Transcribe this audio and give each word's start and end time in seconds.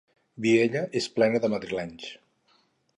Viella 0.45 0.81
és 1.01 1.09
plena 1.19 1.43
de 1.45 1.53
madrilenys. 1.57 2.13